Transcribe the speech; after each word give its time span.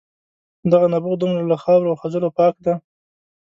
دغه 0.71 0.85
نبوغ 0.93 1.13
دومره 1.17 1.41
له 1.51 1.55
خاورو 1.63 1.91
او 1.91 1.99
خځلو 2.01 2.29
پاک 2.37 2.53
دی. 2.63 2.73